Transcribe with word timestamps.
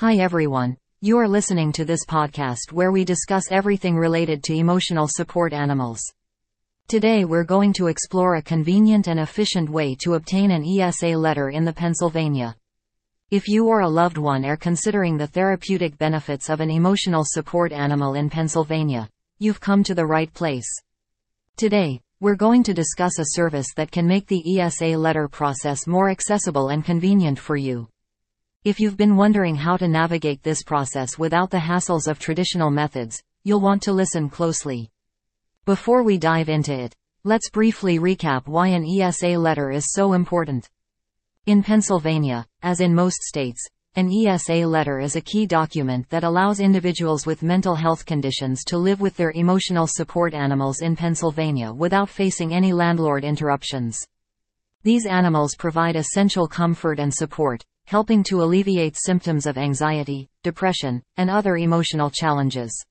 Hi 0.00 0.18
everyone. 0.18 0.76
You 1.00 1.18
are 1.18 1.26
listening 1.26 1.72
to 1.72 1.84
this 1.84 2.04
podcast 2.06 2.70
where 2.70 2.92
we 2.92 3.04
discuss 3.04 3.50
everything 3.50 3.96
related 3.96 4.44
to 4.44 4.54
emotional 4.54 5.08
support 5.08 5.52
animals. 5.52 5.98
Today 6.86 7.24
we're 7.24 7.42
going 7.42 7.72
to 7.72 7.88
explore 7.88 8.36
a 8.36 8.42
convenient 8.42 9.08
and 9.08 9.18
efficient 9.18 9.68
way 9.68 9.96
to 9.96 10.14
obtain 10.14 10.52
an 10.52 10.64
ESA 10.64 11.18
letter 11.18 11.50
in 11.50 11.64
the 11.64 11.72
Pennsylvania. 11.72 12.54
If 13.32 13.48
you 13.48 13.66
or 13.66 13.80
a 13.80 13.88
loved 13.88 14.18
one 14.18 14.44
are 14.44 14.56
considering 14.56 15.16
the 15.16 15.26
therapeutic 15.26 15.98
benefits 15.98 16.48
of 16.48 16.60
an 16.60 16.70
emotional 16.70 17.24
support 17.26 17.72
animal 17.72 18.14
in 18.14 18.30
Pennsylvania, 18.30 19.08
you've 19.40 19.60
come 19.60 19.82
to 19.82 19.96
the 19.96 20.06
right 20.06 20.32
place. 20.32 20.70
Today, 21.56 22.00
we're 22.20 22.36
going 22.36 22.62
to 22.62 22.72
discuss 22.72 23.18
a 23.18 23.34
service 23.34 23.74
that 23.74 23.90
can 23.90 24.06
make 24.06 24.28
the 24.28 24.60
ESA 24.60 24.96
letter 24.96 25.26
process 25.26 25.88
more 25.88 26.08
accessible 26.08 26.68
and 26.68 26.84
convenient 26.84 27.36
for 27.36 27.56
you. 27.56 27.88
If 28.64 28.80
you've 28.80 28.96
been 28.96 29.14
wondering 29.14 29.54
how 29.54 29.76
to 29.76 29.86
navigate 29.86 30.42
this 30.42 30.64
process 30.64 31.16
without 31.16 31.48
the 31.48 31.60
hassles 31.60 32.08
of 32.08 32.18
traditional 32.18 32.72
methods, 32.72 33.22
you'll 33.44 33.60
want 33.60 33.82
to 33.82 33.92
listen 33.92 34.28
closely. 34.28 34.90
Before 35.64 36.02
we 36.02 36.18
dive 36.18 36.48
into 36.48 36.72
it, 36.74 36.92
let's 37.22 37.50
briefly 37.50 38.00
recap 38.00 38.48
why 38.48 38.66
an 38.66 38.84
ESA 38.84 39.38
letter 39.38 39.70
is 39.70 39.92
so 39.92 40.12
important. 40.12 40.68
In 41.46 41.62
Pennsylvania, 41.62 42.46
as 42.60 42.80
in 42.80 42.96
most 42.96 43.22
states, 43.22 43.64
an 43.94 44.10
ESA 44.12 44.66
letter 44.66 44.98
is 44.98 45.14
a 45.14 45.20
key 45.20 45.46
document 45.46 46.10
that 46.10 46.24
allows 46.24 46.58
individuals 46.58 47.26
with 47.26 47.44
mental 47.44 47.76
health 47.76 48.04
conditions 48.06 48.64
to 48.64 48.76
live 48.76 49.00
with 49.00 49.16
their 49.16 49.30
emotional 49.36 49.86
support 49.86 50.34
animals 50.34 50.80
in 50.80 50.96
Pennsylvania 50.96 51.72
without 51.72 52.08
facing 52.08 52.52
any 52.52 52.72
landlord 52.72 53.22
interruptions. 53.22 54.04
These 54.82 55.06
animals 55.06 55.54
provide 55.56 55.94
essential 55.94 56.48
comfort 56.48 56.98
and 56.98 57.14
support, 57.14 57.64
helping 57.88 58.22
to 58.22 58.42
alleviate 58.42 58.98
symptoms 58.98 59.46
of 59.46 59.56
anxiety, 59.56 60.28
depression, 60.42 61.02
and 61.16 61.30
other 61.30 61.56
emotional 61.56 62.10
challenges. 62.10 62.84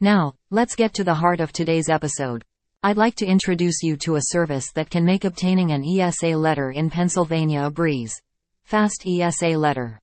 Now, 0.00 0.34
let's 0.50 0.76
get 0.76 0.92
to 0.94 1.04
the 1.04 1.14
heart 1.14 1.40
of 1.40 1.50
today's 1.50 1.88
episode. 1.88 2.44
I'd 2.82 2.98
like 2.98 3.14
to 3.14 3.26
introduce 3.26 3.82
you 3.82 3.96
to 4.04 4.16
a 4.16 4.24
service 4.24 4.70
that 4.72 4.90
can 4.90 5.02
make 5.02 5.24
obtaining 5.24 5.70
an 5.70 5.82
ESA 5.82 6.36
letter 6.36 6.72
in 6.72 6.90
Pennsylvania 6.90 7.64
a 7.64 7.70
breeze. 7.70 8.20
Fast 8.64 9.06
ESA 9.06 9.56
Letter. 9.56 9.98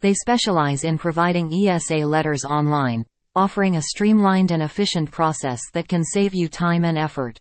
They 0.00 0.14
specialize 0.14 0.84
in 0.84 0.96
providing 0.96 1.52
ESA 1.52 2.06
letters 2.06 2.46
online, 2.46 3.04
offering 3.36 3.76
a 3.76 3.82
streamlined 3.82 4.50
and 4.50 4.62
efficient 4.62 5.10
process 5.10 5.60
that 5.74 5.88
can 5.88 6.04
save 6.04 6.32
you 6.32 6.48
time 6.48 6.86
and 6.86 6.96
effort. 6.96 7.38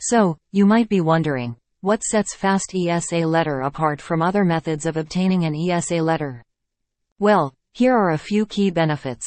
So, 0.00 0.38
you 0.50 0.64
might 0.64 0.88
be 0.88 1.02
wondering, 1.02 1.56
what 1.86 2.02
sets 2.02 2.34
Fast 2.34 2.74
ESA 2.74 3.18
Letter 3.18 3.60
apart 3.60 4.00
from 4.00 4.20
other 4.20 4.44
methods 4.44 4.86
of 4.86 4.96
obtaining 4.96 5.44
an 5.44 5.54
ESA 5.54 6.02
letter? 6.02 6.42
Well, 7.20 7.54
here 7.74 7.96
are 7.96 8.10
a 8.10 8.18
few 8.18 8.44
key 8.44 8.72
benefits. 8.72 9.24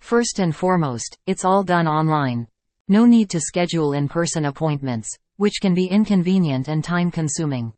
First 0.00 0.38
and 0.38 0.56
foremost, 0.56 1.18
it's 1.26 1.44
all 1.44 1.62
done 1.62 1.86
online. 1.86 2.46
No 2.88 3.04
need 3.04 3.28
to 3.28 3.40
schedule 3.40 3.92
in-person 3.92 4.46
appointments, 4.46 5.14
which 5.36 5.60
can 5.60 5.74
be 5.74 5.84
inconvenient 5.84 6.68
and 6.68 6.82
time-consuming. 6.82 7.74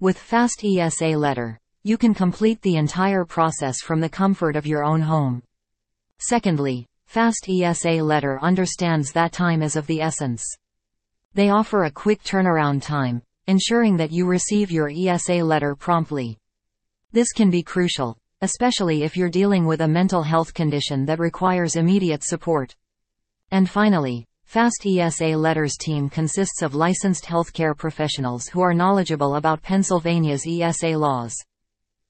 With 0.00 0.16
Fast 0.16 0.64
ESA 0.64 1.08
Letter, 1.08 1.60
you 1.82 1.98
can 1.98 2.14
complete 2.14 2.62
the 2.62 2.76
entire 2.76 3.26
process 3.26 3.82
from 3.82 4.00
the 4.00 4.08
comfort 4.08 4.56
of 4.56 4.66
your 4.66 4.82
own 4.82 5.02
home. 5.02 5.42
Secondly, 6.18 6.86
Fast 7.04 7.46
ESA 7.46 8.02
Letter 8.02 8.38
understands 8.40 9.12
that 9.12 9.32
time 9.32 9.60
is 9.60 9.76
of 9.76 9.86
the 9.86 10.00
essence. 10.00 10.42
They 11.34 11.50
offer 11.50 11.84
a 11.84 11.90
quick 11.90 12.22
turnaround 12.22 12.80
time, 12.82 13.20
ensuring 13.46 13.96
that 13.96 14.12
you 14.12 14.26
receive 14.26 14.70
your 14.70 14.90
ESA 14.90 15.44
letter 15.44 15.74
promptly. 15.74 16.38
This 17.12 17.32
can 17.32 17.50
be 17.50 17.62
crucial, 17.62 18.16
especially 18.40 19.02
if 19.02 19.16
you're 19.16 19.28
dealing 19.28 19.66
with 19.66 19.80
a 19.80 19.88
mental 19.88 20.22
health 20.22 20.54
condition 20.54 21.04
that 21.06 21.18
requires 21.18 21.76
immediate 21.76 22.24
support. 22.24 22.74
And 23.50 23.68
finally, 23.68 24.26
Fast 24.44 24.84
ESA 24.84 25.36
Letters 25.36 25.76
team 25.76 26.08
consists 26.08 26.62
of 26.62 26.74
licensed 26.74 27.24
healthcare 27.24 27.76
professionals 27.76 28.48
who 28.48 28.60
are 28.60 28.74
knowledgeable 28.74 29.36
about 29.36 29.62
Pennsylvania's 29.62 30.44
ESA 30.44 30.98
laws. 30.98 31.36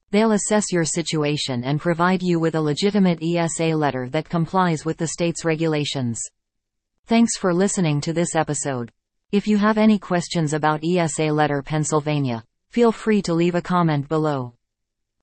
They'll 0.09 0.31
assess 0.31 0.71
your 0.71 0.83
situation 0.83 1.63
and 1.63 1.79
provide 1.79 2.21
you 2.21 2.39
with 2.39 2.55
a 2.55 2.61
legitimate 2.61 3.21
ESA 3.21 3.75
letter 3.75 4.09
that 4.09 4.27
complies 4.27 4.83
with 4.83 4.97
the 4.97 5.07
state's 5.07 5.45
regulations. 5.45 6.19
Thanks 7.05 7.37
for 7.37 7.53
listening 7.53 8.01
to 8.01 8.13
this 8.13 8.35
episode. 8.35 8.91
If 9.31 9.47
you 9.47 9.55
have 9.59 9.77
any 9.77 9.97
questions 9.97 10.51
about 10.51 10.83
ESA 10.83 11.31
Letter 11.31 11.61
Pennsylvania, 11.61 12.43
feel 12.69 12.91
free 12.91 13.21
to 13.21 13.33
leave 13.33 13.55
a 13.55 13.61
comment 13.61 14.09
below. 14.09 14.55